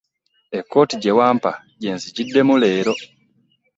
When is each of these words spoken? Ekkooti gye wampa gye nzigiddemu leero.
Ekkooti 0.59 0.95
gye 1.01 1.11
wampa 1.17 1.51
gye 1.79 1.89
nzigiddemu 1.95 2.53
leero. 2.61 2.93